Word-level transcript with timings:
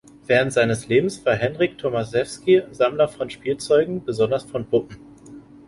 Während 0.25 0.51
seines 0.51 0.87
Lebens 0.87 1.23
war 1.27 1.35
Henryk 1.35 1.77
Tomaszewski 1.77 2.63
Sammler 2.71 3.07
von 3.07 3.29
Spielzeug, 3.29 4.03
besonders 4.03 4.45
von 4.45 4.65
Puppen. 4.65 4.97